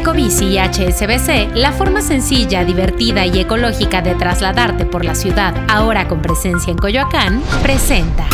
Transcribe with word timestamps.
Ecobici 0.00 0.46
y 0.46 0.58
HSBC, 0.58 1.56
la 1.56 1.72
forma 1.72 2.00
sencilla, 2.00 2.64
divertida 2.64 3.26
y 3.26 3.38
ecológica 3.38 4.00
de 4.00 4.14
trasladarte 4.14 4.86
por 4.86 5.04
la 5.04 5.14
ciudad, 5.14 5.54
ahora 5.68 6.08
con 6.08 6.22
presencia 6.22 6.70
en 6.70 6.78
Coyoacán, 6.78 7.42
presenta. 7.62 8.26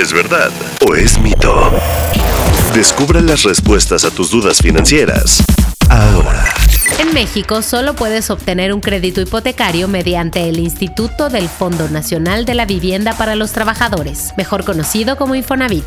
¿Es 0.00 0.12
verdad 0.12 0.52
o 0.86 0.94
es 0.94 1.18
mito? 1.18 1.72
Descubra 2.72 3.20
las 3.20 3.42
respuestas 3.42 4.04
a 4.04 4.12
tus 4.12 4.30
dudas 4.30 4.58
financieras. 4.58 5.42
Ahora. 5.90 6.54
En 7.00 7.12
México 7.14 7.60
solo 7.60 7.94
puedes 7.94 8.30
obtener 8.30 8.72
un 8.72 8.80
crédito 8.80 9.20
hipotecario 9.20 9.88
mediante 9.88 10.48
el 10.48 10.60
Instituto 10.60 11.30
del 11.30 11.48
Fondo 11.48 11.88
Nacional 11.88 12.44
de 12.44 12.54
la 12.54 12.64
Vivienda 12.64 13.12
para 13.18 13.34
los 13.34 13.50
Trabajadores, 13.50 14.34
mejor 14.36 14.64
conocido 14.64 15.16
como 15.16 15.34
Infonavit. 15.34 15.84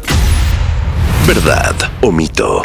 ¿Verdad 1.25 1.75
o 2.02 2.11
mito? 2.11 2.63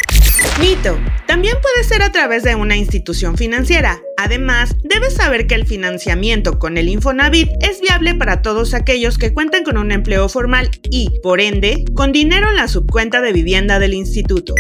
Mito. 0.61 0.99
También 1.27 1.57
puede 1.61 1.85
ser 1.85 2.03
a 2.03 2.13
través 2.13 2.43
de 2.43 2.55
una 2.55 2.77
institución 2.77 3.37
financiera. 3.37 4.01
Además, 4.17 4.75
debes 4.83 5.15
saber 5.15 5.47
que 5.47 5.55
el 5.55 5.67
financiamiento 5.67 6.59
con 6.59 6.79
el 6.79 6.89
Infonavit 6.89 7.51
es 7.61 7.81
viable 7.81 8.15
para 8.15 8.43
todos 8.43 8.73
aquellos 8.73 9.19
que 9.19 9.35
cuentan 9.35 9.65
con 9.65 9.77
un 9.77 9.93
empleo 9.93 10.29
formal 10.29 10.71
y, 10.91 11.21
por 11.23 11.41
ende, 11.41 11.85
con 11.95 12.13
dinero 12.13 12.49
en 12.49 12.57
la 12.57 12.69
subcuenta 12.69 13.21
de 13.21 13.33
vivienda 13.33 13.79
del 13.79 13.95
instituto. 13.95 14.55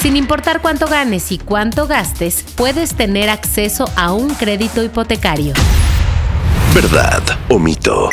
Sin 0.00 0.16
importar 0.16 0.60
cuánto 0.60 0.86
ganes 0.86 1.32
y 1.32 1.38
cuánto 1.38 1.86
gastes, 1.86 2.44
puedes 2.56 2.94
tener 2.94 3.30
acceso 3.30 3.90
a 3.96 4.12
un 4.12 4.34
crédito 4.34 4.84
hipotecario. 4.84 5.54
¿Verdad 6.74 7.22
o 7.48 7.58
mito? 7.58 8.10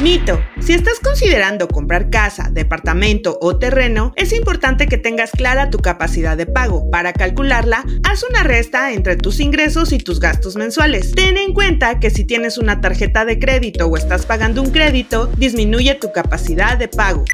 Mito. 0.00 0.40
Si 0.60 0.74
estás 0.74 1.00
considerando 1.02 1.66
comprar 1.66 2.08
casa, 2.08 2.50
departamento 2.52 3.36
o 3.40 3.58
terreno, 3.58 4.12
es 4.14 4.32
importante 4.32 4.86
que 4.86 4.96
tengas 4.96 5.32
clara 5.32 5.70
tu 5.70 5.78
capacidad 5.78 6.36
de 6.36 6.46
pago. 6.46 6.88
Para 6.88 7.12
calcularla, 7.12 7.84
haz 8.04 8.22
una 8.22 8.44
resta 8.44 8.92
entre 8.92 9.16
tus 9.16 9.40
ingresos 9.40 9.92
y 9.92 9.98
tus 9.98 10.20
gastos 10.20 10.54
mensuales. 10.54 11.10
Ten 11.12 11.36
en 11.36 11.52
cuenta 11.52 11.98
que 11.98 12.10
si 12.10 12.24
tienes 12.24 12.58
una 12.58 12.80
tarjeta 12.80 13.24
de 13.24 13.40
crédito 13.40 13.86
o 13.86 13.96
estás 13.96 14.24
pagando 14.24 14.62
un 14.62 14.70
crédito, 14.70 15.26
disminuye 15.36 15.96
tu 15.96 16.12
capacidad 16.12 16.78
de 16.78 16.86
pago. 16.86 17.24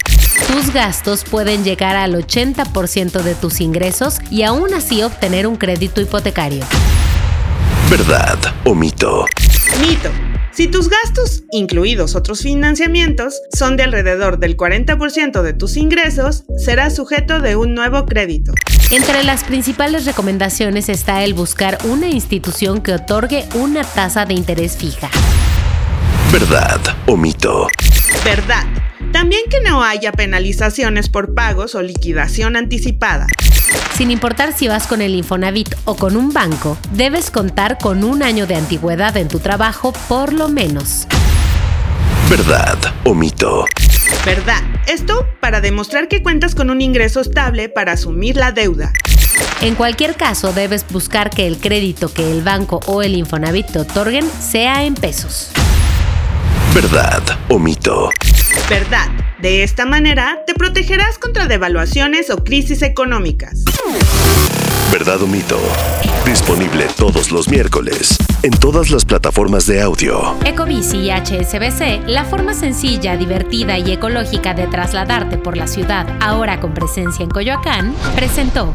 Tus 0.46 0.72
gastos 0.72 1.24
pueden 1.24 1.64
llegar 1.64 1.96
al 1.96 2.14
80% 2.14 3.22
de 3.22 3.34
tus 3.34 3.61
ingresos 3.61 4.20
y 4.30 4.42
aún 4.42 4.72
así 4.72 5.02
obtener 5.02 5.46
un 5.46 5.56
crédito 5.56 6.00
hipotecario. 6.00 6.64
¿Verdad 7.91 8.39
o 8.64 8.74
mito? 8.74 9.27
Mito. 9.80 10.33
Si 10.55 10.69
tus 10.69 10.88
gastos, 10.88 11.42
incluidos 11.50 12.14
otros 12.14 12.42
financiamientos, 12.42 13.42
son 13.52 13.77
de 13.77 13.83
alrededor 13.83 14.38
del 14.38 14.56
40% 14.56 15.42
de 15.42 15.52
tus 15.52 15.77
ingresos, 15.77 16.44
serás 16.56 16.94
sujeto 16.94 17.41
de 17.41 17.56
un 17.56 17.74
nuevo 17.74 18.06
crédito. 18.06 18.52
Entre 18.92 19.24
las 19.24 19.42
principales 19.42 20.05
recomendaciones 20.05 20.88
está 20.88 21.24
el 21.24 21.34
buscar 21.34 21.78
una 21.83 22.08
institución 22.08 22.83
que 22.83 22.92
otorgue 22.92 23.46
una 23.55 23.83
tasa 23.83 24.27
de 24.27 24.34
interés 24.34 24.77
fija. 24.77 25.11
¿Verdad 26.30 26.80
o 27.06 27.16
mito? 27.16 27.66
Verdad. 28.24 28.64
También 29.15 29.43
que 29.48 29.61
no 29.61 29.84
haya 29.84 30.11
penalizaciones 30.11 31.09
por 31.09 31.34
pagos 31.34 31.77
o 31.77 31.83
liquidación 31.83 32.57
anticipada. 32.57 33.29
Sin 33.97 34.11
importar 34.11 34.53
si 34.53 34.67
vas 34.67 34.89
con 34.89 35.01
el 35.01 35.15
Infonavit 35.15 35.73
o 35.84 35.95
con 35.95 36.17
un 36.17 36.33
banco, 36.33 36.77
debes 36.91 37.31
contar 37.31 37.79
con 37.79 38.03
un 38.03 38.25
año 38.25 38.48
de 38.48 38.57
antigüedad 38.57 39.17
en 39.17 39.29
tu 39.29 39.39
trabajo 39.39 39.92
por 40.09 40.33
lo 40.33 40.48
menos. 40.48 41.07
¿Verdad 42.29 42.77
o 43.05 43.15
mito? 43.15 43.67
Verdad. 44.27 44.61
Esto 44.89 45.25
para 45.39 45.61
demostrar 45.61 46.09
que 46.09 46.20
cuentas 46.20 46.57
con 46.57 46.69
un 46.69 46.81
ingreso 46.81 47.20
estable 47.20 47.69
para 47.69 47.92
asumir 47.92 48.37
la 48.37 48.51
deuda. 48.51 48.92
En 49.61 49.77
cualquier 49.77 50.17
caso, 50.17 50.53
debes 50.53 50.85
buscar 50.91 51.31
que 51.31 51.47
el 51.47 51.59
crédito 51.59 52.12
que 52.12 52.33
el 52.33 52.42
banco 52.42 52.81
o 52.87 53.01
el 53.01 53.15
Infonavit 53.15 53.67
te 53.67 53.79
otorguen 53.79 54.29
sea 54.29 54.83
en 54.83 54.95
pesos. 54.95 55.53
¿Verdad 56.75 57.23
o 57.48 57.61
mito? 57.61 58.11
Verdad. 58.69 59.09
De 59.41 59.63
esta 59.63 59.85
manera, 59.85 60.42
te 60.47 60.55
protegerás 60.55 61.19
contra 61.19 61.47
devaluaciones 61.47 62.31
o 62.31 62.42
crisis 62.45 62.83
económicas. 62.83 63.65
¿Verdad 64.91 65.23
o 65.23 65.27
mito? 65.27 65.59
Disponible 66.25 66.87
todos 66.97 67.31
los 67.31 67.48
miércoles 67.48 68.17
en 68.42 68.53
todas 68.53 68.91
las 68.91 69.05
plataformas 69.05 69.67
de 69.67 69.81
audio. 69.81 70.37
Ecobici 70.45 70.98
y 70.98 71.11
HSBC, 71.11 72.07
la 72.07 72.25
forma 72.25 72.55
sencilla, 72.55 73.17
divertida 73.17 73.79
y 73.79 73.92
ecológica 73.92 74.55
de 74.55 74.67
trasladarte 74.67 75.39
por 75.39 75.57
la 75.57 75.67
ciudad, 75.67 76.07
ahora 76.21 76.61
con 76.61 76.75
presencia 76.75 77.23
en 77.23 77.31
Coyoacán, 77.31 77.95
presentó 78.15 78.75